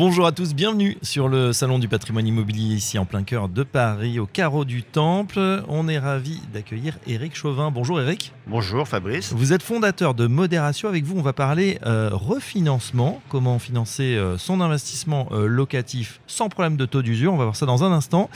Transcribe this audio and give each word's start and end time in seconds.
Bonjour 0.00 0.26
à 0.26 0.32
tous, 0.32 0.54
bienvenue 0.54 0.96
sur 1.02 1.28
le 1.28 1.52
Salon 1.52 1.78
du 1.78 1.86
patrimoine 1.86 2.26
immobilier 2.26 2.74
ici 2.74 2.98
en 2.98 3.04
plein 3.04 3.22
cœur 3.22 3.50
de 3.50 3.62
Paris, 3.62 4.18
au 4.18 4.24
carreau 4.24 4.64
du 4.64 4.82
Temple. 4.82 5.62
On 5.68 5.88
est 5.88 5.98
ravi 5.98 6.40
d'accueillir 6.54 6.98
Eric 7.06 7.36
Chauvin. 7.36 7.70
Bonjour 7.70 8.00
Eric. 8.00 8.32
Bonjour 8.46 8.88
Fabrice. 8.88 9.34
Vous 9.34 9.52
êtes 9.52 9.62
fondateur 9.62 10.14
de 10.14 10.26
Modération. 10.26 10.88
Avec 10.88 11.04
vous, 11.04 11.18
on 11.18 11.22
va 11.22 11.34
parler 11.34 11.78
euh, 11.84 12.08
refinancement, 12.14 13.20
comment 13.28 13.58
financer 13.58 14.16
euh, 14.16 14.38
son 14.38 14.62
investissement 14.62 15.28
euh, 15.32 15.46
locatif 15.46 16.22
sans 16.26 16.48
problème 16.48 16.78
de 16.78 16.86
taux 16.86 17.02
d'usure. 17.02 17.34
On 17.34 17.36
va 17.36 17.44
voir 17.44 17.56
ça 17.56 17.66
dans 17.66 17.84
un 17.84 17.92
instant. 17.92 18.30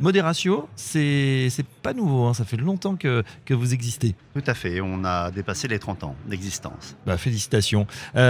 Modération, 0.00 0.68
c'est 0.76 1.50
pas 1.82 1.94
nouveau, 1.94 2.26
hein. 2.26 2.34
ça 2.34 2.44
fait 2.44 2.56
longtemps 2.56 2.94
que, 2.94 3.24
que 3.44 3.54
vous 3.54 3.74
existez. 3.74 4.14
Tout 4.34 4.44
à 4.46 4.54
fait, 4.54 4.80
on 4.80 5.04
a 5.04 5.32
dépassé 5.32 5.66
les 5.66 5.80
30 5.80 6.04
ans 6.04 6.14
d'existence. 6.28 6.96
Bah, 7.06 7.16
félicitations. 7.16 7.88
vous 8.14 8.20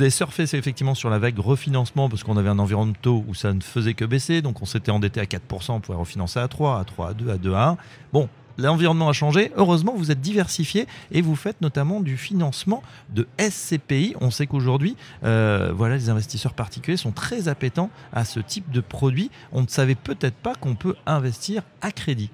avez 0.00 0.10
surfé 0.10 0.44
effectivement 0.44 0.94
sur 0.94 1.10
la 1.10 1.18
vague 1.18 1.38
refinancement 1.38 1.97
parce 2.06 2.22
qu'on 2.22 2.36
avait 2.36 2.48
un 2.48 2.58
environnement 2.58 2.94
où 3.06 3.34
ça 3.34 3.52
ne 3.52 3.60
faisait 3.60 3.94
que 3.94 4.04
baisser. 4.04 4.42
Donc 4.42 4.62
on 4.62 4.66
s'était 4.66 4.90
endetté 4.90 5.20
à 5.20 5.24
4%, 5.24 5.72
on 5.72 5.80
pouvait 5.80 5.98
refinancer 5.98 6.38
à 6.38 6.46
3, 6.46 6.78
à 6.78 6.84
3, 6.84 7.08
à 7.08 7.14
2, 7.14 7.30
à 7.30 7.38
2, 7.38 7.54
à 7.54 7.68
1. 7.70 7.76
Bon, 8.12 8.28
l'environnement 8.58 9.08
a 9.08 9.12
changé. 9.12 9.50
Heureusement, 9.56 9.94
vous 9.96 10.10
êtes 10.10 10.20
diversifié 10.20 10.86
et 11.10 11.22
vous 11.22 11.36
faites 11.36 11.60
notamment 11.60 12.00
du 12.00 12.16
financement 12.16 12.82
de 13.10 13.26
SCPI. 13.38 14.14
On 14.20 14.30
sait 14.30 14.46
qu'aujourd'hui, 14.46 14.96
euh, 15.24 15.72
voilà, 15.74 15.96
les 15.96 16.10
investisseurs 16.10 16.54
particuliers 16.54 16.96
sont 16.96 17.12
très 17.12 17.48
appétents 17.48 17.90
à 18.12 18.24
ce 18.24 18.40
type 18.40 18.70
de 18.70 18.80
produit. 18.80 19.30
On 19.52 19.62
ne 19.62 19.68
savait 19.68 19.94
peut-être 19.94 20.36
pas 20.36 20.54
qu'on 20.54 20.74
peut 20.74 20.94
investir 21.06 21.62
à 21.80 21.90
crédit. 21.90 22.30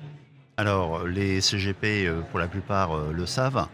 Alors, 0.56 1.05
les 1.05 1.41
CGP, 1.41 2.06
euh, 2.06 2.20
pour 2.30 2.39
la 2.39 2.46
plupart, 2.46 2.92
euh, 2.92 3.12
le 3.12 3.27
savent. 3.27 3.67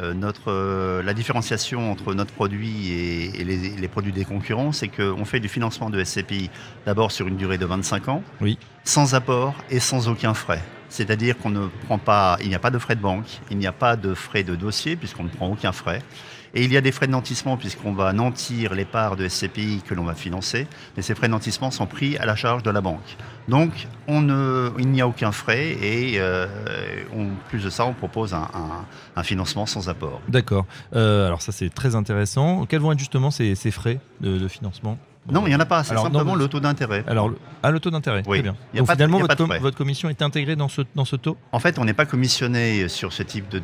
Euh, 0.00 0.14
notre, 0.14 0.50
euh, 0.50 1.02
la 1.02 1.12
différenciation 1.12 1.90
entre 1.90 2.14
notre 2.14 2.32
produit 2.32 2.90
et, 2.90 3.44
les, 3.44 3.88
produits 3.88 4.12
des 4.12 4.24
concurrents, 4.24 4.72
c'est 4.72 4.88
qu'on 4.88 5.24
fait 5.24 5.40
du 5.40 5.48
financement 5.48 5.90
de 5.90 6.02
SCPI 6.02 6.48
d'abord 6.86 7.12
sur 7.12 7.26
une 7.26 7.36
durée 7.36 7.58
de 7.58 7.66
25 7.66 8.08
ans, 8.08 8.22
oui. 8.40 8.58
sans 8.84 9.14
apport 9.14 9.54
et 9.68 9.78
sans 9.80 10.08
aucun 10.08 10.32
frais. 10.32 10.62
C'est-à-dire 10.88 11.36
qu'on 11.36 11.50
ne 11.50 11.66
prend 11.86 11.98
pas, 11.98 12.38
il 12.40 12.48
n'y 12.48 12.54
a 12.54 12.58
pas 12.58 12.70
de 12.70 12.78
frais 12.78 12.96
de 12.96 13.00
banque, 13.00 13.40
il 13.50 13.58
n'y 13.58 13.66
a 13.66 13.72
pas 13.72 13.96
de 13.96 14.14
frais 14.14 14.42
de 14.42 14.54
dossier 14.54 14.96
puisqu'on 14.96 15.24
ne 15.24 15.28
prend 15.28 15.48
aucun 15.48 15.72
frais. 15.72 16.02
Et 16.54 16.64
il 16.64 16.72
y 16.72 16.76
a 16.76 16.80
des 16.80 16.92
frais 16.92 17.06
de 17.06 17.12
nantissement 17.12 17.56
puisqu'on 17.56 17.92
va 17.92 18.12
nantir 18.12 18.74
les 18.74 18.84
parts 18.84 19.16
de 19.16 19.28
SCPI 19.28 19.82
que 19.86 19.94
l'on 19.94 20.04
va 20.04 20.14
financer, 20.14 20.66
mais 20.96 21.02
ces 21.02 21.14
frais 21.14 21.28
de 21.28 21.32
nantissement 21.32 21.70
sont 21.70 21.86
pris 21.86 22.16
à 22.18 22.26
la 22.26 22.36
charge 22.36 22.62
de 22.62 22.70
la 22.70 22.80
banque. 22.80 23.16
Donc 23.48 23.86
il 24.08 24.88
n'y 24.88 25.00
a 25.00 25.08
aucun 25.08 25.32
frais 25.32 25.70
et 25.80 26.14
euh, 26.18 26.46
en 27.16 27.26
plus 27.48 27.64
de 27.64 27.70
ça, 27.70 27.86
on 27.86 27.92
propose 27.92 28.34
un, 28.34 29.22
financement 29.22 29.66
sans 29.66 29.88
apport. 29.88 30.20
D'accord. 30.28 30.66
Euh, 30.94 31.26
alors 31.26 31.42
ça 31.42 31.52
c'est 31.52 31.70
très 31.70 31.94
intéressant. 31.94 32.66
Quels 32.66 32.80
vont 32.80 32.92
être 32.92 32.98
justement 32.98 33.30
ces, 33.30 33.54
frais 33.70 34.00
de 34.20 34.48
financement? 34.48 34.98
Non, 35.28 35.46
il 35.46 35.50
n'y 35.50 35.54
en 35.54 35.60
a 35.60 35.66
pas, 35.66 35.84
c'est 35.84 35.94
simplement 35.96 36.34
le 36.34 36.48
taux 36.48 36.60
d'intérêt. 36.60 37.04
Alors, 37.06 37.30
à 37.62 37.70
le 37.70 37.78
taux 37.78 37.90
d'intérêt, 37.90 38.22
oui. 38.26 38.38
très 38.38 38.42
bien. 38.42 38.56
Donc 38.74 38.90
finalement, 38.90 39.18
votre, 39.18 39.76
commission 39.76 40.08
est 40.08 40.22
intégrée 40.22 40.56
dans 40.56 40.68
ce, 40.68 40.82
dans 40.94 41.04
ce 41.04 41.16
taux? 41.16 41.36
En 41.52 41.58
fait, 41.58 41.78
on 41.78 41.84
n'est 41.84 41.94
pas 41.94 42.06
commissionné 42.06 42.88
sur 42.88 43.12
ce 43.12 43.22
type 43.22 43.48
de, 43.50 43.58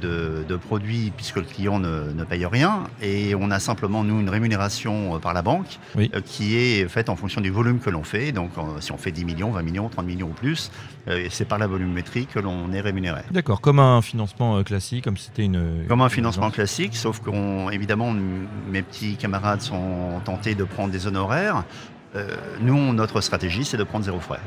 de, 0.47 0.57
produit 0.57 1.13
puisque 1.17 1.37
le 1.37 1.43
client 1.43 1.79
ne, 1.79 2.13
ne, 2.13 2.25
paye 2.25 2.47
rien 2.47 2.85
et 3.03 3.35
on 3.35 3.51
a 3.51 3.59
simplement, 3.59 4.05
nous, 4.05 4.21
une 4.21 4.29
rémunération 4.29 5.15
euh, 5.15 5.19
par 5.19 5.33
la 5.33 5.43
banque 5.43 5.79
euh, 5.97 6.21
qui 6.25 6.57
est 6.57 6.89
faite 6.89 7.09
en 7.09 7.17
fonction 7.17 7.41
du 7.41 7.51
volume 7.51 7.79
que 7.79 7.91
l'on 7.91 8.05
fait. 8.05 8.33
Donc, 8.33 8.51
euh, 8.59 8.81
si 8.81 8.93
on 8.93 8.98
fait 8.98 9.13
10 9.13 9.25
millions, 9.25 9.51
20 9.51 9.63
millions, 9.63 9.89
30 9.89 10.07
millions 10.07 10.29
ou 10.29 10.35
plus, 10.35 10.70
c'est 11.31 11.47
par 11.47 11.59
la 11.59 11.69
volumétrie 11.69 12.27
que 12.27 12.41
l'on 12.41 12.73
est 12.73 12.81
rémunéré. 12.81 13.20
D'accord, 13.31 13.61
comme 13.61 13.79
un 13.79 14.03
financement 14.03 14.63
classique, 14.65 15.05
comme 15.05 15.17
c'était 15.17 15.45
une... 15.45 15.85
Comme 15.86 16.01
un 16.01 16.09
financement 16.09 16.51
classique, 16.51 16.97
sauf 16.97 17.20
qu'évidemment, 17.20 18.13
mes 18.69 18.83
petits 18.83 19.14
camarades 19.14 19.61
sont 19.61 20.20
tentés 20.25 20.57
de 20.57 20.64
prendre 20.64 20.91
des 20.91 21.07
honoraires 21.07 21.45
euh, 22.17 22.36
nous, 22.61 22.92
notre 22.92 23.20
stratégie, 23.20 23.64
c'est 23.64 23.77
de 23.77 23.84
prendre 23.84 24.05
zéro 24.05 24.20
frais. 24.20 24.40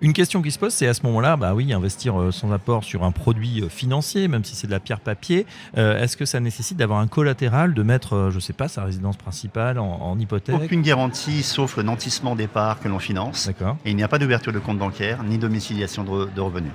Une 0.00 0.12
question 0.12 0.42
qui 0.42 0.50
se 0.50 0.58
pose, 0.58 0.74
c'est 0.74 0.86
à 0.86 0.92
ce 0.92 1.02
moment-là, 1.04 1.36
bah 1.36 1.54
oui, 1.54 1.72
investir 1.72 2.20
euh, 2.20 2.30
sans 2.30 2.52
apport 2.52 2.84
sur 2.84 3.04
un 3.04 3.10
produit 3.10 3.62
euh, 3.62 3.68
financier, 3.68 4.28
même 4.28 4.44
si 4.44 4.54
c'est 4.54 4.66
de 4.66 4.72
la 4.72 4.80
pierre 4.80 5.00
papier, 5.00 5.46
est-ce 5.76 6.16
que 6.16 6.24
ça 6.24 6.40
nécessite 6.40 6.76
d'avoir 6.76 6.98
un 6.98 7.06
collatéral, 7.06 7.74
de 7.74 7.82
mettre, 7.82 8.28
je 8.30 8.36
ne 8.36 8.40
sais 8.40 8.52
pas, 8.52 8.68
sa 8.68 8.84
résidence 8.84 9.16
principale 9.16 9.78
en, 9.78 10.18
hypothèque? 10.18 10.56
Aucune 10.56 10.82
garantie, 10.82 11.42
sauf 11.42 11.76
le 11.76 11.82
nantissement 11.82 12.36
des 12.36 12.46
parts 12.46 12.80
que 12.80 12.88
l'on 12.88 12.98
finance. 12.98 13.46
D'accord. 13.46 13.76
Et 13.84 13.90
il 13.90 13.96
n'y 13.96 14.02
a 14.02 14.08
pas 14.08 14.18
d'ouverture 14.18 14.52
de 14.52 14.58
compte 14.58 14.78
bancaire 14.78 15.22
ni 15.22 15.38
domiciliation 15.38 16.04
de 16.04 16.40
revenus. 16.40 16.72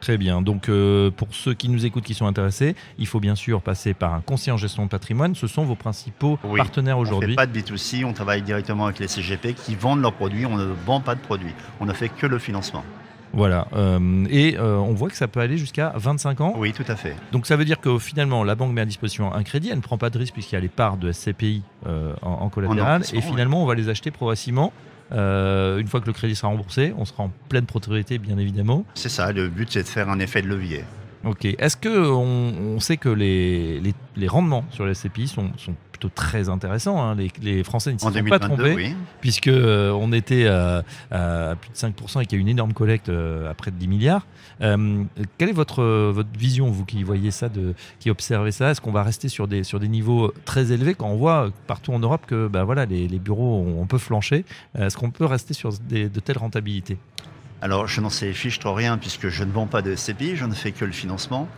Très 0.00 0.16
bien. 0.16 0.42
Donc, 0.42 0.68
euh, 0.68 1.10
pour 1.10 1.28
ceux 1.32 1.54
qui 1.54 1.68
nous 1.68 1.84
écoutent, 1.84 2.04
qui 2.04 2.14
sont 2.14 2.26
intéressés, 2.26 2.76
il 2.98 3.06
faut 3.06 3.20
bien 3.20 3.34
sûr 3.34 3.60
passer 3.62 3.94
par 3.94 4.14
un 4.14 4.20
conseiller 4.20 4.52
en 4.52 4.56
gestion 4.56 4.84
de 4.84 4.90
patrimoine. 4.90 5.34
Ce 5.34 5.46
sont 5.46 5.64
vos 5.64 5.74
principaux 5.74 6.38
partenaires 6.56 6.98
aujourd'hui. 6.98 7.28
On 7.28 7.30
ne 7.30 7.32
fait 7.32 7.36
pas 7.36 7.46
de 7.46 7.58
B2C, 7.58 8.04
on 8.04 8.12
travaille 8.12 8.42
directement 8.42 8.86
avec 8.86 8.98
les 8.98 9.08
CGP 9.08 9.54
qui 9.54 9.74
vendent 9.74 10.00
leurs 10.00 10.14
produits. 10.14 10.46
On 10.46 10.56
ne 10.56 10.66
vend 10.86 11.00
pas 11.00 11.14
de 11.14 11.20
produits. 11.20 11.54
On 11.80 11.86
ne 11.86 11.92
fait 11.92 12.08
que 12.08 12.26
le 12.26 12.38
financement. 12.38 12.84
Voilà. 13.32 13.68
Euh, 13.74 14.24
et 14.30 14.56
euh, 14.56 14.76
on 14.76 14.94
voit 14.94 15.08
que 15.08 15.16
ça 15.16 15.28
peut 15.28 15.40
aller 15.40 15.58
jusqu'à 15.58 15.92
25 15.96 16.40
ans. 16.40 16.54
Oui, 16.56 16.72
tout 16.72 16.84
à 16.88 16.96
fait. 16.96 17.14
Donc 17.32 17.46
ça 17.46 17.56
veut 17.56 17.64
dire 17.64 17.80
que 17.80 17.98
finalement, 17.98 18.44
la 18.44 18.54
banque 18.54 18.72
met 18.72 18.80
à 18.80 18.86
disposition 18.86 19.32
un 19.32 19.42
crédit, 19.42 19.68
elle 19.70 19.76
ne 19.76 19.82
prend 19.82 19.98
pas 19.98 20.10
de 20.10 20.18
risque 20.18 20.34
puisqu'il 20.34 20.54
y 20.54 20.58
a 20.58 20.60
les 20.60 20.68
parts 20.68 20.96
de 20.96 21.12
SCPI 21.12 21.62
en, 22.22 22.48
collatéral. 22.48 23.02
et 23.12 23.20
finalement, 23.20 23.62
on 23.62 23.66
va 23.66 23.74
les 23.74 23.88
acheter 23.88 24.10
progressivement 24.10 24.72
euh, 25.12 25.78
une 25.78 25.86
fois 25.86 26.00
que 26.00 26.06
le 26.06 26.12
crédit 26.12 26.36
sera 26.36 26.48
remboursé, 26.48 26.92
on 26.96 27.04
sera 27.04 27.24
en 27.24 27.32
pleine 27.48 27.66
propriété, 27.66 28.18
bien 28.18 28.38
évidemment. 28.38 28.84
C'est 28.94 29.08
ça, 29.08 29.32
le 29.32 29.48
but 29.48 29.68
c'est 29.70 29.82
de 29.82 29.88
faire 29.88 30.08
un 30.08 30.18
effet 30.18 30.42
de 30.42 30.48
levier. 30.48 30.84
Ok. 31.24 31.44
Est-ce 31.44 31.76
que 31.76 31.88
on, 31.88 32.78
sait 32.80 32.96
que 32.96 33.08
les, 33.08 33.80
les, 34.16 34.28
rendements 34.28 34.64
sur 34.70 34.86
les 34.86 34.94
SCPI 34.94 35.26
sont, 35.26 35.50
sont 35.56 35.74
plutôt 35.98 36.14
très 36.14 36.48
intéressants 36.48 37.02
hein. 37.02 37.16
les, 37.42 37.64
Français 37.64 37.92
ne 37.92 37.98
s'y 37.98 38.04
sont 38.04 38.24
pas 38.24 38.38
trompés, 38.38 38.74
oui. 38.74 38.94
puisque 39.20 39.48
euh, 39.48 39.90
on 39.90 40.12
était 40.12 40.46
à, 40.46 40.84
plus 41.60 41.70
de 41.70 41.76
5% 41.76 42.22
et 42.22 42.26
qu'il 42.26 42.38
y 42.38 42.40
a 42.40 42.42
une 42.42 42.48
énorme 42.48 42.72
collecte 42.72 43.08
euh, 43.08 43.50
à 43.50 43.54
près 43.54 43.70
de 43.70 43.76
10 43.76 43.88
milliards. 43.88 44.26
Euh, 44.60 45.04
quelle 45.38 45.48
est 45.48 45.52
votre, 45.52 45.82
votre 45.82 46.28
vision, 46.38 46.70
vous 46.70 46.84
qui 46.84 47.02
voyez 47.02 47.30
ça, 47.30 47.48
de, 47.48 47.74
qui 47.98 48.10
observez 48.10 48.52
ça? 48.52 48.70
Est-ce 48.70 48.80
qu'on 48.80 48.92
va 48.92 49.02
rester 49.02 49.28
sur 49.28 49.48
des, 49.48 49.64
sur 49.64 49.80
des 49.80 49.88
niveaux 49.88 50.32
très 50.44 50.72
élevés? 50.72 50.94
Quand 50.94 51.08
on 51.08 51.16
voit 51.16 51.50
partout 51.66 51.92
en 51.92 51.98
Europe 51.98 52.22
que 52.26 52.46
bah, 52.46 52.64
voilà, 52.64 52.86
les, 52.86 53.08
les 53.08 53.18
bureaux 53.18 53.62
ont 53.62 53.82
un 53.82 53.86
peu 53.86 53.98
flanché 53.98 54.44
Est-ce 54.78 54.96
qu'on 54.96 55.10
peut 55.10 55.24
rester 55.24 55.54
sur 55.54 55.72
des, 55.72 56.08
de 56.08 56.20
telles 56.20 56.38
rentabilités? 56.38 56.98
Alors, 57.60 57.88
je 57.88 58.00
n'en 58.00 58.10
sais 58.10 58.32
fiche 58.32 58.60
trop 58.60 58.74
rien 58.74 58.98
puisque 58.98 59.28
je 59.28 59.42
ne 59.42 59.50
vends 59.50 59.66
pas 59.66 59.82
de 59.82 59.96
SCPI, 59.96 60.36
je 60.36 60.44
ne 60.44 60.54
fais 60.54 60.70
que 60.70 60.84
le 60.84 60.92
financement. 60.92 61.48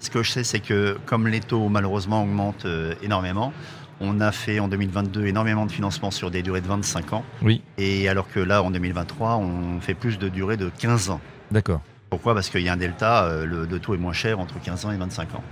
Ce 0.00 0.08
que 0.08 0.22
je 0.22 0.30
sais, 0.30 0.44
c'est 0.44 0.60
que 0.60 0.98
comme 1.04 1.28
les 1.28 1.40
taux 1.40 1.68
malheureusement 1.68 2.22
augmentent 2.22 2.64
euh, 2.64 2.94
énormément, 3.02 3.52
on 4.00 4.20
a 4.20 4.32
fait 4.32 4.60
en 4.60 4.68
2022 4.68 5.26
énormément 5.26 5.66
de 5.66 5.72
financement 5.72 6.10
sur 6.10 6.30
des 6.30 6.42
durées 6.42 6.60
de 6.60 6.66
25 6.66 7.12
ans. 7.12 7.24
Oui. 7.42 7.62
Et 7.78 8.08
alors 8.08 8.28
que 8.28 8.40
là, 8.40 8.62
en 8.62 8.70
2023, 8.70 9.36
on 9.36 9.80
fait 9.80 9.94
plus 9.94 10.18
de 10.18 10.28
durées 10.28 10.56
de 10.56 10.70
15 10.78 11.10
ans. 11.10 11.20
D'accord. 11.50 11.80
Pourquoi? 12.08 12.34
Parce 12.34 12.50
qu'il 12.50 12.62
y 12.62 12.68
a 12.68 12.72
un 12.72 12.76
delta, 12.76 13.24
euh, 13.24 13.44
le, 13.44 13.78
taux 13.78 13.94
est 13.94 13.98
moins 13.98 14.12
cher 14.12 14.40
entre 14.40 14.60
15 14.60 14.86
ans 14.86 14.90
et 14.90 14.96
25 14.96 15.34
ans. 15.34 15.44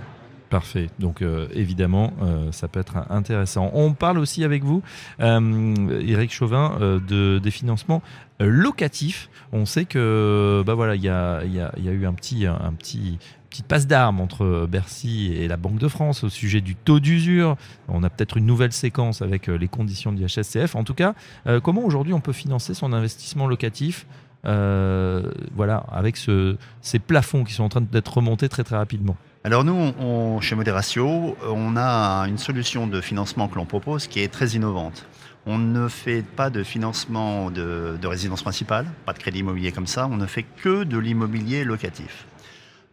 Parfait. 0.49 0.89
Donc 0.99 1.21
euh, 1.21 1.47
évidemment, 1.53 2.13
ça 2.51 2.67
peut 2.67 2.79
être 2.79 3.05
intéressant. 3.09 3.69
On 3.73 3.93
parle 3.93 4.17
aussi 4.17 4.43
avec 4.43 4.63
vous, 4.63 4.81
Eric 5.19 6.33
Chauvin, 6.33 6.77
de, 6.79 7.39
des 7.39 7.51
financements 7.51 8.01
locatifs. 8.39 9.29
On 9.51 9.65
sait 9.65 9.85
que 9.85 10.63
bah 10.65 10.73
voilà, 10.73 10.95
il 10.95 11.03
y 11.03 11.09
a, 11.09 11.43
y 11.45 11.59
a, 11.59 11.91
eu 11.91 12.05
un 12.05 12.13
petit, 12.13 12.45
un 12.45 12.73
petit 12.73 13.19
petite 13.49 13.65
passe 13.65 13.87
d'armes 13.87 14.21
entre 14.21 14.67
Bercy 14.69 15.33
et 15.33 15.47
la 15.47 15.57
Banque 15.57 15.79
de 15.79 15.87
France 15.87 16.23
au 16.23 16.29
sujet 16.29 16.61
du 16.61 16.75
taux 16.75 16.99
d'usure. 16.99 17.57
On 17.87 18.03
a 18.03 18.09
peut-être 18.09 18.37
une 18.37 18.45
nouvelle 18.45 18.71
séquence 18.71 19.21
avec 19.21 19.49
euh, 19.49 19.57
les 19.57 19.67
conditions 19.67 20.11
du 20.11 20.25
HSCF. 20.25 20.75
En 20.75 20.83
tout 20.83 20.93
cas, 20.93 21.15
euh, 21.47 21.59
comment 21.59 21.83
aujourd'hui 21.83 22.13
on 22.13 22.21
peut 22.21 22.33
financer 22.33 22.73
son 22.73 22.93
investissement 22.93 23.47
locatif 23.47 24.05
euh, 24.45 25.31
voilà, 25.53 25.83
avec 25.91 26.15
ces 26.17 26.99
plafonds 26.99 27.43
qui 27.43 27.53
sont 27.53 27.63
en 27.63 27.69
train 27.69 27.81
d'être 27.81 28.17
remontés 28.17 28.47
très 28.47 28.63
très 28.63 28.77
rapidement? 28.77 29.17
Alors 29.49 29.63
nous, 29.63 30.39
chez 30.41 30.53
Modératio, 30.53 31.35
on 31.41 31.75
a 31.75 32.27
une 32.27 32.37
solution 32.37 32.85
de 32.85 33.01
financement 33.01 33.47
que 33.47 33.55
l'on 33.55 33.65
propose 33.65 34.05
qui 34.05 34.19
est 34.19 34.27
très 34.27 34.49
innovante. 34.49 35.07
On 35.47 35.57
ne 35.57 35.87
fait 35.87 36.21
pas 36.21 36.51
de 36.51 36.61
financement 36.61 37.49
de, 37.49 37.97
de 37.99 38.07
résidence 38.07 38.43
principale, 38.43 38.85
pas 39.07 39.13
de 39.13 39.17
crédit 39.17 39.39
immobilier 39.39 39.71
comme 39.71 39.87
ça, 39.87 40.05
on 40.05 40.17
ne 40.17 40.27
fait 40.27 40.43
que 40.43 40.83
de 40.83 40.99
l'immobilier 40.99 41.63
locatif. 41.63 42.27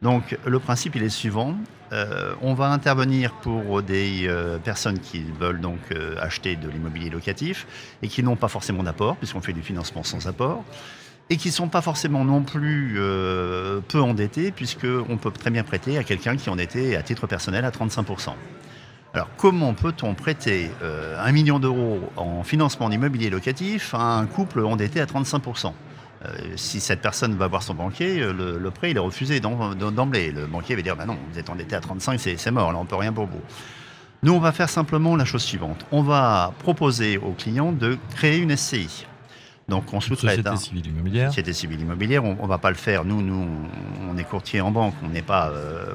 Donc 0.01 0.39
le 0.47 0.59
principe 0.59 0.97
il 0.97 1.03
est 1.03 1.11
suivant. 1.11 1.57
Euh, 1.93 2.33
on 2.41 2.55
va 2.55 2.71
intervenir 2.71 3.33
pour 3.35 3.83
des 3.83 4.27
euh, 4.27 4.57
personnes 4.57 4.99
qui 4.99 5.25
veulent 5.39 5.61
donc 5.61 5.81
euh, 5.93 6.17
acheter 6.23 6.57
de 6.57 6.71
l'immobilier 6.71 7.11
locatif 7.11 7.67
et 8.01 8.09
qui 8.09 8.23
n'ont 8.23 8.37
pas 8.37 8.49
forcément 8.49 8.83
d'apport, 8.83 9.17
puisqu'on 9.17 9.43
fait 9.43 9.53
du 9.53 9.63
financement 9.63 10.05
sans 10.05 10.27
apport, 10.27 10.65
et 11.29 11.37
qui 11.37 11.49
ne 11.49 11.53
sont 11.53 11.69
pas 11.69 11.81
forcément 11.83 12.25
non 12.25 12.43
plus 12.43 13.01
peu 13.89 14.01
endettés, 14.01 14.53
puisqu'on 14.53 15.17
peut 15.17 15.31
très 15.33 15.51
bien 15.51 15.65
prêter 15.65 15.99
à 15.99 16.05
quelqu'un 16.05 16.37
qui 16.37 16.51
en 16.51 16.59
était 16.59 16.95
à 16.95 17.03
titre 17.03 17.27
personnel 17.27 17.65
à 17.65 17.71
35%. 17.71 18.35
Alors 19.17 19.31
comment 19.39 19.73
peut-on 19.73 20.13
prêter 20.13 20.71
euh, 20.83 21.19
un 21.19 21.33
million 21.33 21.59
d'euros 21.59 22.01
en 22.17 22.43
financement 22.43 22.91
d'immobilier 22.91 23.31
locatif 23.31 23.95
à 23.95 24.19
un 24.19 24.27
couple 24.27 24.63
endetté 24.63 25.01
à 25.01 25.07
35% 25.07 25.73
euh, 26.25 26.29
si 26.57 26.81
cette 26.81 27.01
personne 27.01 27.35
va 27.35 27.47
voir 27.47 27.63
son 27.63 27.73
banquier, 27.73 28.21
euh, 28.21 28.59
le, 28.59 28.71
prêt 28.71 28.91
il 28.91 28.99
est 28.99 29.01
refusé 29.01 29.41
d'emblée. 29.41 30.33
Le 30.33 30.47
banquier 30.47 30.77
va 30.77 30.83
dire 30.83 30.97
bah 30.97 31.07
non, 31.07 31.17
vous 31.33 31.39
êtes 31.39 31.49
endetté 31.49 31.75
à 31.75 31.81
35, 31.81 32.21
c'est 32.21 32.51
mort, 32.51 32.73
là 32.73 32.79
on 32.79 32.85
peut 32.85 32.97
rien 32.97 33.13
pour 33.13 33.25
vous. 33.25 33.41
Nous, 34.23 34.35
on 34.35 34.39
va 34.39 34.53
faire 34.53 34.69
simplement 34.69 35.17
la 35.17 35.25
chose 35.25 35.43
suivante. 35.43 35.87
On 35.93 36.03
va 36.03 36.53
proposer 36.59 37.17
aux 37.17 37.33
clients 37.33 37.73
de 37.73 37.97
créer 38.15 38.37
une 38.37 38.55
SCI. 38.55 39.07
Donc 39.69 39.93
on 39.93 40.01
sous-traite. 40.01 40.37
Société 40.37 40.57
civile 40.57 40.87
immobilière. 40.87 41.29
Société 41.31 41.53
civile 41.53 41.81
immobilière, 41.81 42.25
on, 42.25 42.41
ne 42.41 42.49
va 42.49 42.59
pas 42.59 42.71
le 42.71 42.77
faire. 42.77 43.05
Nous, 43.05 43.21
nous, 43.21 43.49
on 44.09 44.17
est 44.17 44.25
courtier 44.25 44.61
en 44.61 44.71
banque, 44.71 44.95
on 45.03 45.09
n'est 45.09 45.23
pas 45.23 45.49
euh, 45.49 45.93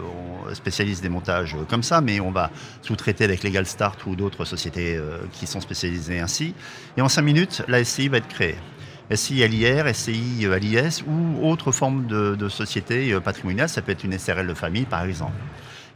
spécialiste 0.54 1.02
des 1.02 1.10
montages 1.10 1.56
comme 1.70 1.84
ça, 1.84 2.02
mais 2.02 2.20
on 2.20 2.32
va 2.32 2.52
sous-traiter 2.82 3.24
avec 3.24 3.44
Legal 3.44 3.66
Start 3.66 4.06
ou 4.06 4.16
d'autres 4.16 4.44
sociétés 4.46 5.00
qui 5.32 5.48
sont 5.48 5.62
spécialisées 5.62 6.20
ainsi. 6.20 6.54
Et 6.98 7.02
en 7.02 7.08
cinq 7.08 7.22
minutes, 7.22 7.64
la 7.68 7.84
SCI 7.84 8.10
va 8.10 8.18
être 8.18 8.28
créée. 8.28 8.58
SCI 9.14 9.44
à 9.44 9.48
l'IR, 9.48 9.94
SCI 9.94 10.48
à 10.52 10.58
l'IS 10.58 11.04
ou 11.08 11.46
autre 11.48 11.72
forme 11.72 12.08
de, 12.08 12.50
société 12.50 13.12
euh, 13.12 13.20
patrimoniale. 13.20 13.70
Ça 13.70 13.82
peut 13.82 13.92
être 13.92 14.04
une 14.04 14.18
SRL 14.18 14.48
de 14.48 14.54
famille, 14.54 14.86
par 14.86 15.04
exemple. 15.04 15.34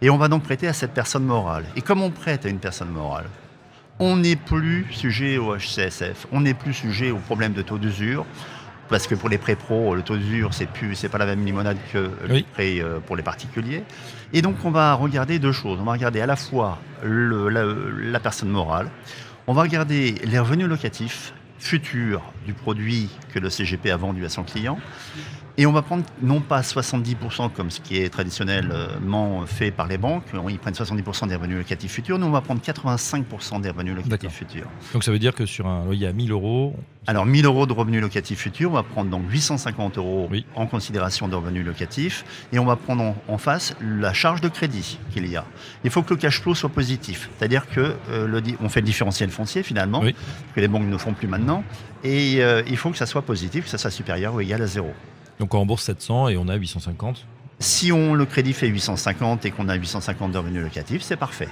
Et 0.01 0.09
on 0.09 0.17
va 0.17 0.27
donc 0.27 0.43
prêter 0.43 0.67
à 0.67 0.73
cette 0.73 0.91
personne 0.91 1.23
morale. 1.23 1.65
Et 1.75 1.81
comme 1.81 2.01
on 2.01 2.11
prête 2.11 2.45
à 2.45 2.49
une 2.49 2.59
personne 2.59 2.89
morale, 2.89 3.25
on 3.99 4.17
n'est 4.17 4.35
plus 4.35 4.85
sujet 4.91 5.37
au 5.37 5.55
HCSF, 5.55 6.27
on 6.31 6.41
n'est 6.41 6.53
plus 6.53 6.73
sujet 6.73 7.11
aux 7.11 7.17
problèmes 7.17 7.53
de 7.53 7.61
taux 7.61 7.77
d'usure, 7.77 8.25
parce 8.89 9.07
que 9.07 9.15
pour 9.15 9.29
les 9.29 9.37
prêts 9.37 9.55
pro, 9.55 9.95
le 9.95 10.01
taux 10.01 10.17
d'usure, 10.17 10.53
c'est 10.53 10.67
plus, 10.67 10.95
c'est 10.95 11.09
pas 11.09 11.17
la 11.17 11.25
même 11.25 11.45
limonade 11.45 11.77
que 11.91 12.11
les 12.27 12.43
prêts 12.43 12.79
euh, 12.79 12.99
pour 12.99 13.15
les 13.15 13.23
particuliers. 13.23 13.83
Et 14.33 14.41
donc, 14.41 14.57
on 14.63 14.71
va 14.71 14.93
regarder 14.93 15.39
deux 15.39 15.51
choses. 15.51 15.79
On 15.79 15.85
va 15.85 15.93
regarder 15.93 16.21
à 16.21 16.25
la 16.25 16.35
fois 16.35 16.79
la 17.03 18.19
personne 18.19 18.49
morale, 18.49 18.89
on 19.47 19.53
va 19.53 19.63
regarder 19.63 20.15
les 20.23 20.39
revenus 20.39 20.67
locatifs 20.67 21.33
futur 21.57 22.21
du 22.45 22.53
produit 22.53 23.09
que 23.33 23.39
le 23.39 23.49
CGP 23.49 23.89
a 23.89 23.97
vendu 23.97 24.25
à 24.25 24.29
son 24.29 24.43
client. 24.43 24.77
Et 25.57 25.65
on 25.65 25.71
va 25.71 25.81
prendre 25.81 26.03
non 26.21 26.41
pas 26.41 26.59
70% 26.61 27.49
comme 27.51 27.71
ce 27.71 27.79
qui 27.79 27.97
est 27.97 28.09
traditionnellement 28.09 29.45
fait 29.45 29.71
par 29.71 29.87
les 29.87 29.97
banques, 29.97 30.25
ils 30.49 30.59
prennent 30.59 30.73
70% 30.73 31.29
des 31.29 31.35
revenus 31.35 31.57
locatifs 31.57 31.93
futurs, 31.93 32.19
nous 32.19 32.27
on 32.27 32.31
va 32.31 32.41
prendre 32.41 32.61
85% 32.61 33.61
des 33.61 33.69
revenus 33.69 33.95
locatifs 33.95 34.31
futurs. 34.31 34.67
Donc 34.91 35.05
ça 35.05 35.11
veut 35.11 35.19
dire 35.19 35.33
que 35.33 35.45
sur 35.45 35.67
un 35.67 35.85
loyer 35.85 36.07
à 36.07 36.13
1000 36.13 36.31
euros... 36.31 36.75
Alors 37.07 37.25
1000 37.25 37.45
euros 37.45 37.67
de 37.67 37.73
revenus 37.73 38.01
locatifs 38.01 38.39
futurs, 38.39 38.71
on 38.71 38.73
va 38.73 38.83
prendre 38.83 39.09
donc 39.09 39.31
850 39.31 39.97
euros 39.97 40.29
en 40.55 40.65
considération 40.65 41.29
de 41.29 41.35
revenus 41.35 41.65
locatifs 41.65 42.25
et 42.51 42.59
on 42.59 42.65
va 42.65 42.75
prendre 42.75 43.15
en, 43.27 43.37
face 43.37 43.75
la 43.79 44.11
charge 44.11 44.41
de 44.41 44.49
crédit 44.49 44.97
qu'il 45.13 45.27
y 45.27 45.37
a. 45.37 45.45
Il 45.85 45.91
faut 45.91 46.01
que 46.03 46.13
le 46.13 46.19
cash 46.19 46.41
flow 46.41 46.55
soit 46.55 46.69
positif, 46.69 47.29
c'est-à-dire 47.37 47.69
que 47.69 47.95
euh, 48.09 48.41
on 48.59 48.67
fait 48.67 48.81
le 48.81 48.87
différentiel 48.87 49.29
foncier 49.29 49.63
finalement, 49.63 50.01
que 50.01 50.59
les 50.59 50.67
banques 50.67 50.87
ne 50.87 50.97
font 50.97 51.13
plus 51.13 51.27
maintenant, 51.27 51.63
et 52.03 52.43
euh, 52.43 52.61
il 52.67 52.75
faut 52.75 52.89
que 52.89 52.97
ça 52.97 53.05
soit 53.05 53.21
positif, 53.21 53.65
que 53.65 53.69
ça 53.69 53.77
soit 53.77 53.91
supérieur 53.91 54.33
ou 54.33 54.41
égal 54.41 54.61
à 54.61 54.67
zéro. 54.67 54.91
Donc 55.39 55.53
on 55.53 55.59
rembourse 55.59 55.83
700 55.83 56.29
et 56.29 56.37
on 56.37 56.47
a 56.47 56.55
850 56.55 57.25
Si 57.59 57.91
on, 57.91 58.13
le 58.13 58.25
crédit 58.25 58.53
fait 58.53 58.67
850 58.67 59.45
et 59.45 59.51
qu'on 59.51 59.69
a 59.69 59.75
850 59.75 60.31
de 60.31 60.37
revenus 60.37 60.63
locatifs, 60.63 61.01
c'est 61.01 61.17
parfait. 61.17 61.49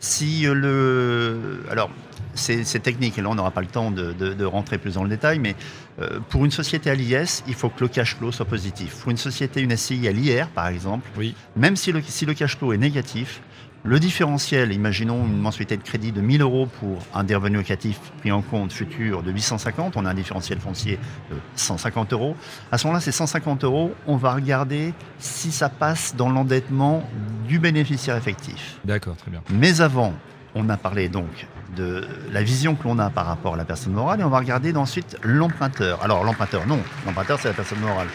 Si 0.00 0.46
euh, 0.46 0.54
le. 0.54 1.64
Alors, 1.70 1.90
c'est 2.34 2.82
technique, 2.82 3.18
et 3.18 3.22
là 3.22 3.28
on 3.28 3.34
n'aura 3.34 3.50
pas 3.50 3.60
le 3.60 3.66
temps 3.66 3.90
de, 3.90 4.44
rentrer 4.44 4.78
plus 4.78 4.94
dans 4.94 5.02
le 5.02 5.08
détail, 5.10 5.38
mais 5.38 5.54
euh, 6.00 6.18
pour 6.30 6.44
une 6.44 6.50
société 6.50 6.88
à 6.90 6.94
l'IS, 6.94 7.44
il 7.46 7.54
faut 7.54 7.68
que 7.68 7.80
le 7.82 7.88
cash 7.88 8.16
flow 8.16 8.32
soit 8.32 8.46
positif. 8.46 8.96
Pour 9.02 9.10
une 9.10 9.18
société, 9.18 9.60
une 9.60 9.76
SCI 9.76 10.08
à 10.08 10.12
l'IR 10.12 10.48
par 10.48 10.68
exemple, 10.68 11.08
oui. 11.18 11.34
même 11.56 11.76
si 11.76 11.92
le, 11.92 12.02
si 12.02 12.24
le 12.24 12.32
cash 12.32 12.56
flow 12.56 12.72
est 12.72 12.78
négatif, 12.78 13.42
le 13.84 13.98
différentiel, 13.98 14.72
imaginons 14.72 15.26
une 15.26 15.38
mensualité 15.38 15.76
de 15.76 15.82
crédit 15.82 16.12
de 16.12 16.20
1000 16.20 16.42
euros 16.42 16.68
pour 16.78 16.98
un 17.14 17.24
des 17.24 17.34
revenus 17.34 17.58
locatifs 17.58 17.98
pris 18.20 18.30
en 18.30 18.40
compte 18.40 18.72
futur 18.72 19.22
de 19.22 19.32
850, 19.32 19.96
on 19.96 20.04
a 20.04 20.10
un 20.10 20.14
différentiel 20.14 20.60
foncier 20.60 21.00
de 21.30 21.36
150 21.56 22.12
euros. 22.12 22.36
À 22.70 22.78
ce 22.78 22.86
moment-là, 22.86 23.00
ces 23.00 23.10
150 23.10 23.64
euros, 23.64 23.92
on 24.06 24.16
va 24.16 24.34
regarder 24.34 24.94
si 25.18 25.50
ça 25.50 25.68
passe 25.68 26.14
dans 26.14 26.30
l'endettement 26.30 27.02
du 27.48 27.58
bénéficiaire 27.58 28.16
effectif. 28.16 28.78
D'accord, 28.84 29.16
très 29.16 29.32
bien. 29.32 29.42
Mais 29.50 29.80
avant, 29.80 30.14
on 30.54 30.68
a 30.68 30.76
parlé 30.76 31.08
donc 31.08 31.48
de 31.76 32.06
la 32.30 32.42
vision 32.42 32.76
que 32.76 32.84
l'on 32.84 32.98
a 32.98 33.10
par 33.10 33.26
rapport 33.26 33.54
à 33.54 33.56
la 33.56 33.64
personne 33.64 33.94
morale 33.94 34.20
et 34.20 34.24
on 34.24 34.28
va 34.28 34.38
regarder 34.38 34.76
ensuite 34.76 35.16
l'emprunteur. 35.22 36.02
Alors 36.04 36.22
l'emprunteur, 36.22 36.66
non, 36.66 36.78
l'emprunteur 37.06 37.40
c'est 37.40 37.48
la 37.48 37.54
personne 37.54 37.80
morale. 37.80 38.08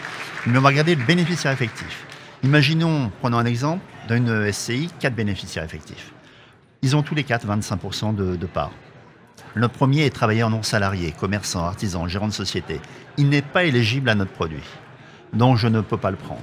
Mais 0.46 0.56
on 0.56 0.62
va 0.62 0.68
regarder 0.68 0.94
le 0.94 1.04
bénéficiaire 1.04 1.52
effectif. 1.52 2.06
Imaginons, 2.44 3.10
prenons 3.20 3.38
un 3.38 3.46
exemple, 3.46 3.82
d'une 4.08 4.52
SCI, 4.52 4.88
quatre 5.00 5.14
bénéficiaires 5.14 5.64
effectifs. 5.64 6.12
Ils 6.82 6.94
ont 6.94 7.02
tous 7.02 7.16
les 7.16 7.24
quatre 7.24 7.46
25% 7.46 8.14
de, 8.14 8.36
de 8.36 8.46
part. 8.46 8.70
Le 9.54 9.66
premier 9.66 10.04
est 10.04 10.14
travailleur 10.14 10.48
non 10.48 10.62
salarié, 10.62 11.12
commerçant, 11.12 11.64
artisan, 11.64 12.06
gérant 12.06 12.28
de 12.28 12.32
société. 12.32 12.80
Il 13.16 13.28
n'est 13.28 13.42
pas 13.42 13.64
éligible 13.64 14.08
à 14.08 14.14
notre 14.14 14.30
produit, 14.30 14.62
donc 15.32 15.56
je 15.56 15.66
ne 15.66 15.80
peux 15.80 15.96
pas 15.96 16.12
le 16.12 16.16
prendre. 16.16 16.42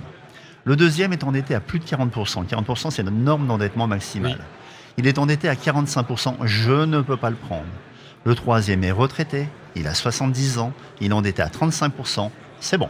Le 0.66 0.76
deuxième 0.76 1.14
est 1.14 1.24
endetté 1.24 1.56
à 1.56 1.62
plus 1.62 1.80
de 1.80 1.86
40%. 1.86 2.46
40%, 2.46 2.92
c'est 2.92 3.04
notre 3.04 3.16
norme 3.16 3.48
d'endettement 3.48 3.88
maximale. 3.88 4.40
Il 4.98 5.08
est 5.08 5.18
endetté 5.18 5.48
à 5.48 5.54
45%, 5.54 6.46
je 6.46 6.86
ne 6.86 7.02
peux 7.02 7.18
pas 7.18 7.30
le 7.30 7.36
prendre. 7.38 7.66
Le 8.26 8.36
troisième 8.36 8.84
est 8.84 8.92
retraité, 8.92 9.48
il 9.76 9.88
a 9.88 9.94
70 9.94 10.58
ans, 10.58 10.74
il 11.00 11.12
est 11.12 11.14
endetté 11.14 11.42
à 11.42 11.48
35%, 11.48 12.32
c'est 12.60 12.78
bon. 12.78 12.90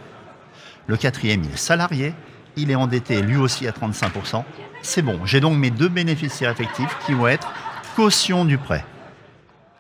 Le 0.88 0.98
quatrième, 0.98 1.44
il 1.44 1.52
est 1.52 1.57
salarié, 1.57 2.13
il 2.57 2.72
est 2.72 2.75
endetté 2.75 3.22
lui 3.22 3.38
aussi 3.38 3.68
à 3.68 3.72
35%. 3.72 4.44
C'est 4.81 5.02
bon. 5.02 5.25
J'ai 5.25 5.40
donc 5.40 5.57
mes 5.57 5.72
deux 5.72 5.90
bénéficiaires 5.90 6.52
effectifs 6.52 6.96
qui 7.06 7.13
vont 7.13 7.28
être 7.28 7.52
caution 7.96 8.46
du 8.46 8.57
prêt. 8.57 8.86